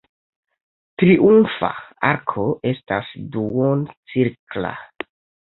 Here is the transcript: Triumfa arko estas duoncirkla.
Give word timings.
Triumfa 1.01 1.69
arko 2.09 2.47
estas 2.71 3.13
duoncirkla. 3.37 4.77